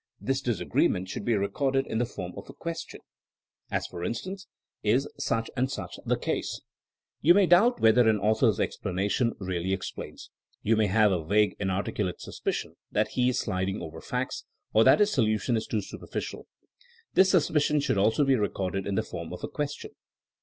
[0.19, 3.01] This disagreement should be recorded in the form of a question;
[3.67, 4.47] 170 THINKINO AS A SCIENCE as for instance,
[4.81, 6.61] '*Is such and such the caseT'
[7.21, 10.31] You may doubt whether an author's explanation really explains.
[10.63, 14.83] You may have a vague inar ticulate suspicion that he is sliding over facts, or
[14.85, 16.47] that his solution is too superficial.
[17.13, 19.91] This sus picion should also be recorded in the form of a question.